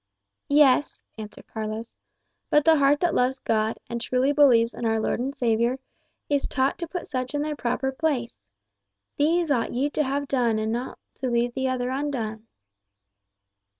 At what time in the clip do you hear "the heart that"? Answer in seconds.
2.65-3.13